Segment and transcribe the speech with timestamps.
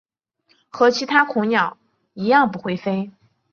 [0.71, 1.77] 和其他恐鸟
[2.15, 3.11] 一样不会飞。